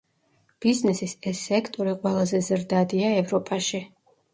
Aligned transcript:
ბიზნესის 0.65 1.13
ეს 1.33 1.43
სექტორი 1.51 1.95
ყველაზე 2.03 2.43
ზრდადია 2.51 3.17
ევროპაში. 3.23 3.89